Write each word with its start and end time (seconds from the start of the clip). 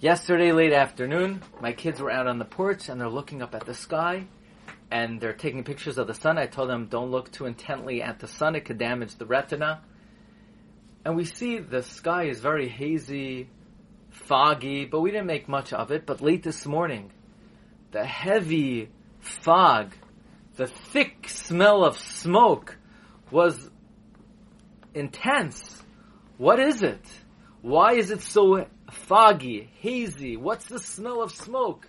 Yesterday, 0.00 0.52
late 0.52 0.72
afternoon, 0.72 1.42
my 1.60 1.74
kids 1.74 2.00
were 2.00 2.10
out 2.10 2.26
on 2.26 2.38
the 2.38 2.46
porch 2.46 2.88
and 2.88 2.98
they're 2.98 3.10
looking 3.10 3.42
up 3.42 3.54
at 3.54 3.66
the 3.66 3.74
sky 3.74 4.26
and 4.90 5.20
they're 5.20 5.34
taking 5.34 5.62
pictures 5.62 5.98
of 5.98 6.06
the 6.06 6.14
sun. 6.14 6.38
I 6.38 6.46
told 6.46 6.70
them 6.70 6.86
don't 6.86 7.10
look 7.10 7.30
too 7.30 7.44
intently 7.44 8.00
at 8.00 8.18
the 8.18 8.26
sun, 8.26 8.54
it 8.56 8.64
could 8.64 8.78
damage 8.78 9.16
the 9.16 9.26
retina. 9.26 9.82
And 11.04 11.16
we 11.16 11.26
see 11.26 11.58
the 11.58 11.82
sky 11.82 12.28
is 12.28 12.40
very 12.40 12.66
hazy, 12.66 13.50
foggy, 14.08 14.86
but 14.86 15.02
we 15.02 15.10
didn't 15.10 15.26
make 15.26 15.50
much 15.50 15.74
of 15.74 15.90
it. 15.90 16.06
But 16.06 16.22
late 16.22 16.42
this 16.42 16.64
morning, 16.64 17.12
the 17.92 18.02
heavy 18.02 18.88
fog, 19.18 19.92
the 20.56 20.66
thick 20.66 21.28
smell 21.28 21.84
of 21.84 21.98
smoke 21.98 22.78
was 23.30 23.68
intense. 24.94 25.82
What 26.38 26.58
is 26.58 26.82
it? 26.82 27.04
Why 27.60 27.96
is 27.96 28.10
it 28.10 28.22
so 28.22 28.64
foggy, 28.90 29.70
hazy? 29.80 30.36
What's 30.36 30.66
the 30.66 30.78
smell 30.78 31.22
of 31.22 31.32
smoke? 31.32 31.88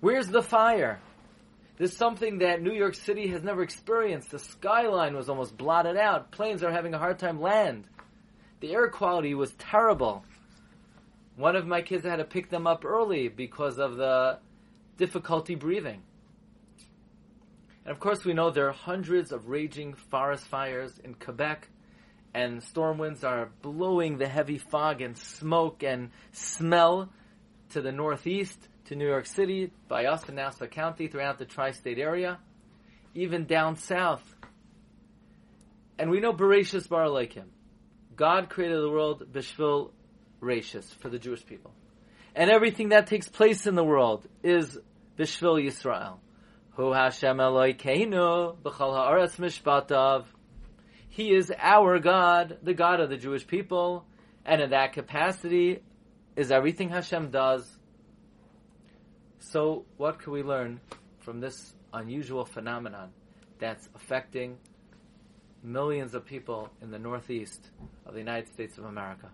Where's 0.00 0.28
the 0.28 0.42
fire? 0.42 1.00
This 1.76 1.92
is 1.92 1.96
something 1.96 2.38
that 2.38 2.60
New 2.60 2.72
York 2.72 2.94
City 2.94 3.28
has 3.28 3.42
never 3.42 3.62
experienced. 3.62 4.30
The 4.30 4.38
skyline 4.38 5.16
was 5.16 5.28
almost 5.28 5.56
blotted 5.56 5.96
out. 5.96 6.30
Planes 6.30 6.62
are 6.62 6.70
having 6.70 6.92
a 6.92 6.98
hard 6.98 7.18
time 7.18 7.40
land. 7.40 7.84
The 8.60 8.74
air 8.74 8.88
quality 8.88 9.34
was 9.34 9.52
terrible. 9.54 10.24
One 11.36 11.56
of 11.56 11.66
my 11.66 11.80
kids 11.80 12.04
had 12.04 12.16
to 12.16 12.24
pick 12.24 12.50
them 12.50 12.66
up 12.66 12.84
early 12.84 13.28
because 13.28 13.78
of 13.78 13.96
the 13.96 14.40
difficulty 14.98 15.54
breathing. 15.54 16.02
And 17.86 17.92
of 17.92 17.98
course, 17.98 18.26
we 18.26 18.34
know 18.34 18.50
there 18.50 18.68
are 18.68 18.72
hundreds 18.72 19.32
of 19.32 19.48
raging 19.48 19.94
forest 19.94 20.44
fires 20.44 20.98
in 21.02 21.14
Quebec 21.14 21.68
and 22.34 22.62
storm 22.62 22.98
winds 22.98 23.24
are 23.24 23.50
blowing 23.62 24.18
the 24.18 24.28
heavy 24.28 24.58
fog 24.58 25.00
and 25.00 25.16
smoke 25.16 25.82
and 25.82 26.10
smell 26.32 27.12
to 27.70 27.80
the 27.80 27.92
northeast, 27.92 28.58
to 28.86 28.96
New 28.96 29.06
York 29.06 29.26
City, 29.26 29.70
by 29.88 30.06
us 30.06 30.28
in 30.28 30.34
Nassau 30.34 30.66
County, 30.66 31.08
throughout 31.08 31.38
the 31.38 31.44
tri-state 31.44 31.98
area, 31.98 32.38
even 33.14 33.46
down 33.46 33.76
south. 33.76 34.22
And 35.98 36.10
we 36.10 36.20
know 36.20 36.32
Bereshis 36.32 36.88
Bar 36.88 37.06
Leikim. 37.06 37.46
God 38.16 38.48
created 38.48 38.80
the 38.80 38.90
world 38.90 39.32
Bishvil 39.32 39.90
Rashis, 40.40 40.84
for 40.96 41.08
the 41.08 41.18
Jewish 41.18 41.44
people. 41.44 41.72
And 42.34 42.50
everything 42.50 42.90
that 42.90 43.06
takes 43.06 43.28
place 43.28 43.66
in 43.66 43.74
the 43.74 43.84
world 43.84 44.26
is 44.42 44.78
Bishvil 45.18 45.64
Yisrael. 45.64 46.18
Hu 46.70 46.92
Hashem 46.92 47.36
Eloikeinu, 47.36 48.56
B'chal 48.56 48.94
Ha'aretz 48.94 49.36
Mishpatav, 49.36 50.24
he 51.20 51.34
is 51.34 51.52
our 51.58 51.98
God, 51.98 52.56
the 52.62 52.72
God 52.72 52.98
of 52.98 53.10
the 53.10 53.18
Jewish 53.18 53.46
people, 53.46 54.06
and 54.46 54.62
in 54.62 54.70
that 54.70 54.94
capacity 54.94 55.82
is 56.34 56.50
everything 56.50 56.88
Hashem 56.88 57.30
does. 57.30 57.70
So, 59.38 59.84
what 59.98 60.18
can 60.18 60.32
we 60.32 60.42
learn 60.42 60.80
from 61.18 61.40
this 61.40 61.74
unusual 61.92 62.46
phenomenon 62.46 63.10
that's 63.58 63.86
affecting 63.94 64.56
millions 65.62 66.14
of 66.14 66.24
people 66.24 66.70
in 66.80 66.90
the 66.90 66.98
northeast 66.98 67.68
of 68.06 68.14
the 68.14 68.20
United 68.20 68.50
States 68.54 68.78
of 68.78 68.86
America? 68.86 69.28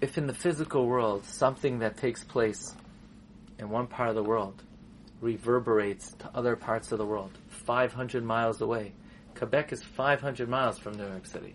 If 0.00 0.18
in 0.18 0.26
the 0.26 0.34
physical 0.34 0.88
world 0.88 1.24
something 1.24 1.78
that 1.78 1.98
takes 1.98 2.24
place 2.24 2.74
in 3.60 3.70
one 3.70 3.86
part 3.86 4.08
of 4.08 4.16
the 4.16 4.24
world 4.24 4.60
reverberates 5.20 6.12
to 6.18 6.30
other 6.34 6.56
parts 6.56 6.92
of 6.92 6.98
the 6.98 7.06
world, 7.06 7.36
500 7.48 8.22
miles 8.24 8.60
away. 8.60 8.92
Quebec 9.34 9.72
is 9.72 9.82
500 9.82 10.48
miles 10.48 10.78
from 10.78 10.94
New 10.94 11.06
York 11.06 11.26
City. 11.26 11.54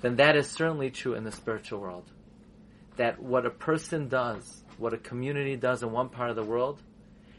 Then 0.00 0.16
that 0.16 0.36
is 0.36 0.48
certainly 0.48 0.90
true 0.90 1.14
in 1.14 1.24
the 1.24 1.32
spiritual 1.32 1.80
world. 1.80 2.10
That 2.96 3.20
what 3.20 3.46
a 3.46 3.50
person 3.50 4.08
does, 4.08 4.62
what 4.76 4.94
a 4.94 4.98
community 4.98 5.56
does 5.56 5.82
in 5.82 5.90
one 5.90 6.08
part 6.08 6.30
of 6.30 6.36
the 6.36 6.44
world, 6.44 6.80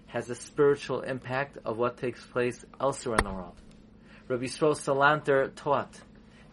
has 0.08 0.30
a 0.30 0.36
spiritual 0.36 1.02
impact 1.02 1.58
of 1.66 1.78
what 1.78 1.98
takes 1.98 2.26
place 2.26 2.66
elsewhere 2.80 3.18
in 3.18 3.24
the 3.24 3.34
world. 3.34 3.56
Rabbi 4.28 4.46
Yisrael 4.46 4.76
Salanter 4.76 5.54
taught 5.56 6.00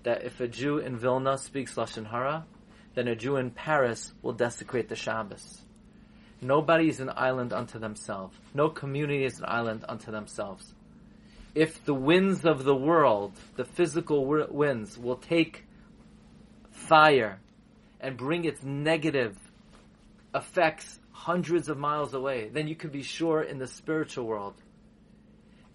that 0.02 0.24
if 0.24 0.40
a 0.40 0.48
Jew 0.48 0.78
in 0.78 0.96
Vilna 0.96 1.38
speaks 1.38 1.74
Lashon 1.74 2.06
Hara, 2.06 2.46
then 2.94 3.08
a 3.08 3.16
Jew 3.16 3.36
in 3.36 3.50
Paris 3.50 4.12
will 4.22 4.32
desecrate 4.32 4.88
the 4.88 4.96
Shabbos. 4.96 5.62
Nobody 6.40 6.88
is 6.88 7.00
an 7.00 7.10
island 7.14 7.52
unto 7.52 7.78
themselves. 7.78 8.36
No 8.54 8.68
community 8.68 9.24
is 9.24 9.38
an 9.38 9.46
island 9.48 9.84
unto 9.88 10.10
themselves 10.10 10.74
if 11.56 11.82
the 11.86 11.94
winds 11.94 12.44
of 12.44 12.64
the 12.64 12.76
world, 12.76 13.32
the 13.56 13.64
physical 13.64 14.26
winds, 14.26 14.98
will 14.98 15.16
take 15.16 15.64
fire 16.70 17.40
and 17.98 18.14
bring 18.14 18.44
its 18.44 18.62
negative 18.62 19.34
effects 20.34 21.00
hundreds 21.12 21.70
of 21.70 21.78
miles 21.78 22.12
away, 22.12 22.50
then 22.50 22.68
you 22.68 22.76
can 22.76 22.90
be 22.90 23.02
sure 23.02 23.42
in 23.42 23.58
the 23.58 23.66
spiritual 23.66 24.26
world 24.26 24.52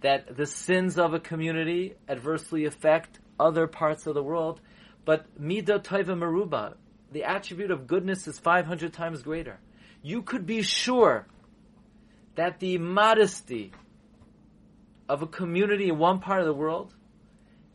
that 0.01 0.38
the 0.38 0.45
sins 0.45 0.99
of 0.99 1.16
a 1.16 1.19
community 1.19 1.95
adversely 2.07 2.66
affect 2.66 3.17
other 3.39 3.66
parts 3.66 4.05
of 4.05 4.13
the 4.13 4.22
world. 4.22 4.61
But 5.03 5.25
midah 5.41 5.83
taiva 5.83 6.16
maruba, 6.16 6.75
the 7.11 7.23
attribute 7.23 7.72
of 7.72 7.88
goodness 7.88 8.28
is 8.28 8.38
500 8.38 8.93
times 8.93 9.23
greater. 9.23 9.59
You 10.01 10.22
could 10.22 10.45
be 10.45 10.62
sure 10.62 11.28
that 12.35 12.59
the 12.59 12.78
modesty, 12.78 13.72
of 15.09 15.22
a 15.22 15.28
community 15.28 15.89
in 15.89 15.97
one 15.97 16.19
part 16.19 16.39
of 16.39 16.45
the 16.45 16.53
world 16.53 16.95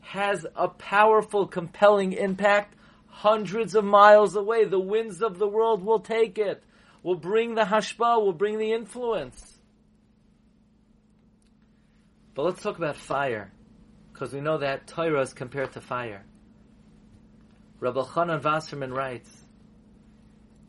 has 0.00 0.46
a 0.56 0.68
powerful, 0.68 1.46
compelling 1.46 2.14
impact 2.14 2.74
hundreds 3.08 3.74
of 3.74 3.84
miles 3.84 4.36
away. 4.36 4.64
The 4.64 4.80
winds 4.80 5.20
of 5.20 5.38
the 5.38 5.46
world 5.46 5.84
will 5.84 6.00
take 6.00 6.38
it, 6.38 6.64
will 7.02 7.16
bring 7.16 7.54
the 7.54 7.64
hashpa, 7.64 8.22
will 8.22 8.32
bring 8.32 8.58
the 8.58 8.72
influence. 8.72 9.58
But 12.34 12.44
let's 12.44 12.62
talk 12.62 12.78
about 12.78 12.96
fire, 12.96 13.52
because 14.12 14.32
we 14.32 14.40
know 14.40 14.58
that 14.58 14.86
Torah 14.86 15.20
is 15.20 15.34
compared 15.34 15.72
to 15.72 15.82
fire. 15.82 16.24
Rabbi 17.80 18.00
Chanan 18.00 18.42
Wasserman 18.42 18.94
writes 18.94 19.30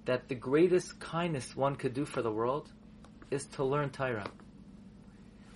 that 0.07 0.27
the 0.27 0.35
greatest 0.35 0.99
kindness 0.99 1.55
one 1.55 1.77
could 1.77 1.93
do 1.93 2.03
for 2.03 2.21
the 2.21 2.31
world 2.31 2.69
is 3.31 3.45
to 3.45 3.63
learn 3.63 3.89
Torah 3.91 4.29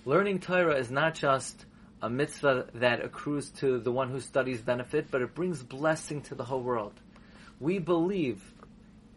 learning 0.04 0.40
Torah 0.40 0.76
is 0.76 0.90
not 0.90 1.14
just 1.14 1.64
a 2.00 2.10
mitzvah 2.10 2.66
that 2.74 3.04
accrues 3.04 3.50
to 3.50 3.78
the 3.78 3.92
one 3.92 4.10
who 4.10 4.20
studies 4.20 4.60
benefit, 4.60 5.06
but 5.10 5.22
it 5.22 5.34
brings 5.34 5.62
blessing 5.62 6.20
to 6.22 6.34
the 6.34 6.44
whole 6.44 6.62
world. 6.62 6.94
We 7.60 7.78
believe 7.78 8.42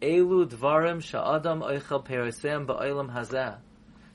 Elu 0.00 0.48
dvarim 0.48 1.02
sha'adam 1.02 1.62
oichel 1.62 2.06
perisem 2.06 2.66
ba'olam 2.66 3.12
hazeh 3.12 3.56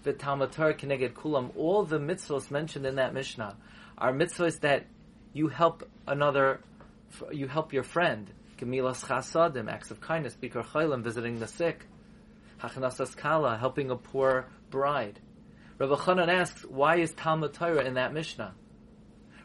v'talmatar 0.05 0.77
keneged 0.79 1.13
kulam. 1.13 1.51
All 1.57 1.83
the 1.83 1.99
mitzvahs 1.99 2.49
mentioned 2.49 2.85
in 2.85 2.95
that 2.95 3.13
Mishnah 3.13 3.57
are 3.97 4.13
mitzvahs 4.13 4.61
that 4.61 4.85
you 5.33 5.49
help 5.49 5.83
another, 6.07 6.61
you 7.31 7.47
help 7.47 7.73
your 7.73 7.83
friend. 7.83 8.31
Gemilas 8.61 9.03
chasadim, 9.03 9.69
acts 9.71 9.89
of 9.91 9.99
kindness, 9.99 10.37
bikar 10.41 10.63
chaylim, 10.63 11.03
visiting 11.03 11.39
the 11.39 11.47
sick. 11.47 11.85
Hachanasas 12.61 13.17
kala, 13.17 13.57
helping 13.57 13.89
a 13.89 13.95
poor 13.95 14.47
bride. 14.69 15.19
Rabbi 15.79 15.95
Chanan 15.95 16.27
asks, 16.27 16.63
why 16.65 16.97
is 16.97 17.11
Talmud 17.13 17.53
Torah 17.53 17.83
in 17.83 17.95
that 17.95 18.13
Mishnah? 18.13 18.53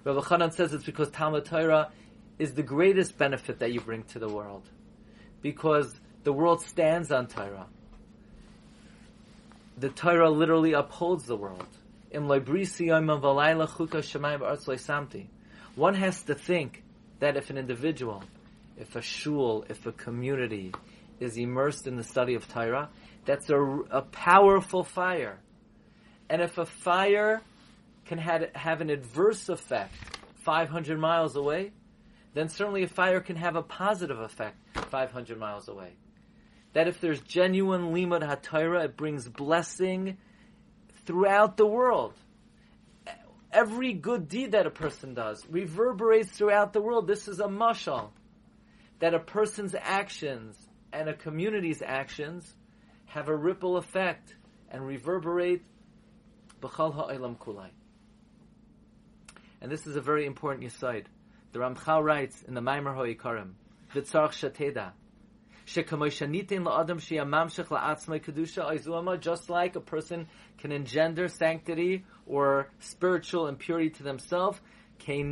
Rabbi 0.04 0.20
Chanan 0.20 0.52
says 0.52 0.74
it's 0.74 0.84
because 0.84 1.10
Talmud 1.10 1.46
Torah 1.46 1.90
is 2.38 2.52
the 2.52 2.62
greatest 2.62 3.16
benefit 3.16 3.60
that 3.60 3.72
you 3.72 3.80
bring 3.80 4.02
to 4.04 4.18
the 4.18 4.28
world. 4.28 4.68
Because 5.40 5.98
the 6.24 6.32
world 6.32 6.60
stands 6.60 7.10
on 7.10 7.26
Torah. 7.26 7.66
The 9.78 9.88
Torah 9.88 10.30
literally 10.30 10.74
upholds 10.74 11.24
the 11.24 11.36
world. 11.36 11.66
One 15.74 15.94
has 15.94 16.22
to 16.22 16.34
think 16.34 16.82
that 17.18 17.36
if 17.36 17.50
an 17.50 17.58
individual, 17.58 18.22
if 18.78 18.96
a 18.96 19.02
shul, 19.02 19.64
if 19.68 19.86
a 19.86 19.92
community 19.92 20.72
is 21.20 21.36
immersed 21.36 21.86
in 21.86 21.96
the 21.96 22.04
study 22.04 22.34
of 22.34 22.46
Torah, 22.48 22.90
that's 23.24 23.48
a, 23.50 23.60
a 23.90 24.02
powerful 24.02 24.84
fire 24.84 25.38
and 26.28 26.42
if 26.42 26.58
a 26.58 26.66
fire 26.66 27.42
can 28.06 28.18
have, 28.18 28.48
have 28.54 28.80
an 28.80 28.90
adverse 28.90 29.48
effect 29.48 29.94
500 30.36 30.98
miles 30.98 31.36
away, 31.36 31.72
then 32.34 32.48
certainly 32.48 32.82
a 32.82 32.88
fire 32.88 33.20
can 33.20 33.36
have 33.36 33.56
a 33.56 33.62
positive 33.62 34.18
effect 34.18 34.56
500 34.90 35.38
miles 35.38 35.68
away. 35.68 35.92
That 36.72 36.88
if 36.88 37.00
there's 37.00 37.20
genuine 37.20 37.92
limud 37.92 38.22
hatayra, 38.22 38.84
it 38.84 38.96
brings 38.96 39.28
blessing 39.28 40.18
throughout 41.06 41.56
the 41.56 41.66
world. 41.66 42.14
Every 43.52 43.94
good 43.94 44.28
deed 44.28 44.52
that 44.52 44.66
a 44.66 44.70
person 44.70 45.14
does 45.14 45.46
reverberates 45.48 46.30
throughout 46.30 46.72
the 46.72 46.82
world. 46.82 47.06
This 47.06 47.26
is 47.28 47.40
a 47.40 47.46
mashal. 47.46 48.10
That 49.00 49.14
a 49.14 49.18
person's 49.18 49.74
actions 49.78 50.56
and 50.92 51.08
a 51.08 51.14
community's 51.14 51.82
actions 51.84 52.54
have 53.06 53.28
a 53.28 53.36
ripple 53.36 53.76
effect 53.76 54.34
and 54.70 54.86
reverberate 54.86 55.62
B'chal 56.60 56.94
ha'olam 56.94 57.36
kulai. 57.38 57.68
And 59.60 59.70
this 59.70 59.86
is 59.86 59.96
a 59.96 60.00
very 60.00 60.26
important 60.26 60.64
yisaid. 60.64 61.04
The 61.52 61.58
Ramchal 61.58 62.02
writes 62.02 62.42
in 62.42 62.54
the 62.54 62.60
Maimer 62.60 62.94
Ho'ikarim, 62.94 63.52
V'tzarch 63.94 64.32
shateda, 64.32 64.92
Just 69.20 69.50
like 69.50 69.76
a 69.76 69.80
person 69.80 70.28
can 70.58 70.72
engender 70.72 71.28
sanctity 71.28 72.04
or 72.26 72.70
spiritual 72.80 73.46
impurity 73.48 73.90
to 73.90 74.02
themselves, 74.02 74.60
he 75.04 75.22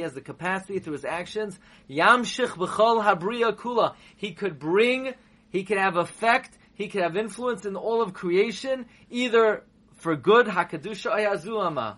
has 0.00 0.12
the 0.14 0.22
capacity 0.24 0.78
through 0.78 0.92
his 0.92 1.04
actions. 1.04 1.58
Yamshich 1.88 2.50
b'chol 2.50 3.02
habriya 3.04 3.56
kula. 3.56 3.94
He 4.16 4.32
could 4.32 4.58
bring, 4.58 5.14
he 5.50 5.64
could 5.64 5.78
have 5.78 5.96
effect, 5.96 6.56
he 6.74 6.88
could 6.88 7.02
have 7.02 7.16
influence 7.16 7.64
in 7.66 7.76
all 7.76 8.02
of 8.02 8.12
creation, 8.12 8.86
either 9.10 9.64
for 9.94 10.16
good, 10.16 10.46
hakadusha 10.46 11.10
ayazuama. 11.12 11.96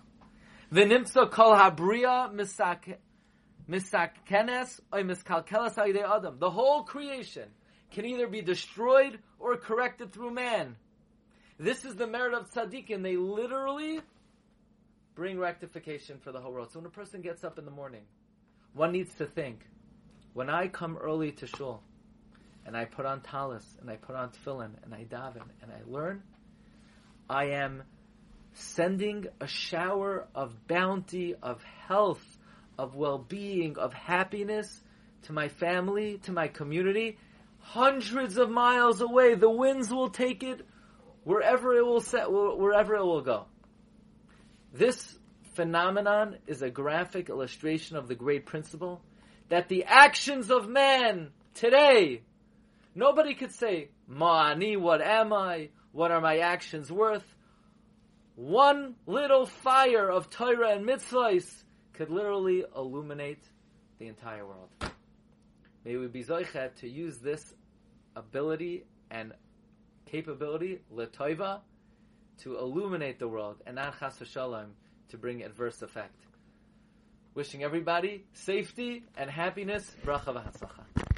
V'nimtza 0.72 1.30
kol 1.30 1.54
habriya 1.54 2.32
misak 2.32 2.96
misakkenes 3.68 4.80
or 4.92 5.00
miskalkelas 5.00 5.78
adam. 5.78 6.38
The 6.38 6.50
whole 6.50 6.82
creation 6.82 7.48
can 7.90 8.04
either 8.04 8.26
be 8.26 8.42
destroyed 8.42 9.18
or 9.38 9.56
corrected 9.56 10.12
through 10.12 10.32
man. 10.32 10.76
This 11.58 11.84
is 11.84 11.94
the 11.94 12.06
merit 12.06 12.34
of 12.34 12.50
tzaddikim. 12.50 13.02
They 13.02 13.16
literally 13.16 14.00
bring 15.14 15.38
rectification 15.38 16.18
for 16.18 16.32
the 16.32 16.40
whole 16.40 16.52
world. 16.52 16.72
So 16.72 16.78
when 16.78 16.86
a 16.86 16.90
person 16.90 17.20
gets 17.20 17.44
up 17.44 17.58
in 17.58 17.64
the 17.64 17.70
morning, 17.70 18.02
one 18.74 18.92
needs 18.92 19.14
to 19.16 19.26
think, 19.26 19.60
when 20.32 20.48
I 20.48 20.68
come 20.68 20.96
early 20.96 21.32
to 21.32 21.46
shul, 21.46 21.82
and 22.64 22.76
I 22.76 22.84
put 22.84 23.04
on 23.04 23.20
talis, 23.20 23.66
and 23.80 23.90
I 23.90 23.96
put 23.96 24.16
on 24.16 24.30
tefillin, 24.30 24.70
and 24.84 24.94
I 24.94 25.04
daven, 25.04 25.42
and 25.62 25.70
I 25.70 25.80
learn, 25.86 26.22
I 27.28 27.46
am 27.46 27.82
sending 28.54 29.26
a 29.40 29.46
shower 29.46 30.26
of 30.34 30.66
bounty, 30.66 31.34
of 31.42 31.62
health, 31.86 32.24
of 32.78 32.94
well-being, 32.94 33.78
of 33.78 33.92
happiness 33.92 34.82
to 35.24 35.32
my 35.32 35.48
family, 35.48 36.18
to 36.24 36.32
my 36.32 36.48
community, 36.48 37.18
hundreds 37.58 38.38
of 38.38 38.50
miles 38.50 39.00
away. 39.00 39.34
The 39.34 39.50
winds 39.50 39.90
will 39.90 40.10
take 40.10 40.42
it 40.42 40.66
wherever 41.24 41.74
it 41.74 41.84
will 41.84 42.00
set, 42.00 42.30
wherever 42.30 42.94
it 42.94 43.04
will 43.04 43.22
go. 43.22 43.46
This 44.72 45.18
phenomenon 45.54 46.38
is 46.46 46.62
a 46.62 46.70
graphic 46.70 47.28
illustration 47.28 47.96
of 47.96 48.08
the 48.08 48.14
great 48.14 48.46
principle 48.46 49.02
that 49.50 49.68
the 49.68 49.84
actions 49.84 50.50
of 50.50 50.66
man 50.66 51.30
today, 51.54 52.22
nobody 52.94 53.34
could 53.34 53.52
say, 53.52 53.90
Ma'ani, 54.10 54.80
what 54.80 55.02
am 55.02 55.32
I? 55.32 55.68
What 55.92 56.10
are 56.10 56.22
my 56.22 56.38
actions 56.38 56.90
worth? 56.90 57.24
One 58.34 58.94
little 59.06 59.44
fire 59.44 60.10
of 60.10 60.30
Torah 60.30 60.70
and 60.70 60.88
mitzvahs 60.88 61.64
could 61.92 62.08
literally 62.08 62.64
illuminate 62.74 63.44
the 63.98 64.06
entire 64.06 64.46
world. 64.46 64.70
May 65.84 65.96
we 65.96 66.06
be 66.06 66.24
zoichet 66.24 66.76
to 66.76 66.88
use 66.88 67.18
this 67.18 67.52
ability 68.16 68.84
and 69.10 69.34
capability, 70.06 70.80
letoiva, 70.94 71.60
to 72.38 72.58
illuminate 72.58 73.18
the 73.18 73.28
world, 73.28 73.62
and 73.66 73.76
not 73.76 73.98
chas 73.98 74.18
v'shalom, 74.18 74.70
to 75.10 75.18
bring 75.18 75.42
adverse 75.42 75.82
effect. 75.82 76.24
Wishing 77.34 77.62
everybody 77.62 78.24
safety 78.32 79.04
and 79.16 79.30
happiness, 79.30 79.94
bracha 80.04 80.34
v'hatzlacha. 80.34 81.11